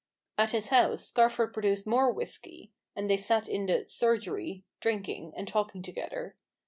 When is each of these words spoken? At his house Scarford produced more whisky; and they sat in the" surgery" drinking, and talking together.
At 0.35 0.49
his 0.49 0.69
house 0.69 1.03
Scarford 1.05 1.53
produced 1.53 1.85
more 1.85 2.11
whisky; 2.11 2.71
and 2.95 3.07
they 3.07 3.17
sat 3.17 3.47
in 3.47 3.67
the" 3.67 3.85
surgery" 3.99 4.63
drinking, 4.81 5.31
and 5.35 5.47
talking 5.47 5.83
together. 5.83 6.35